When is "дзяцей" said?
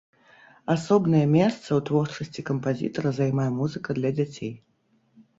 4.21-4.53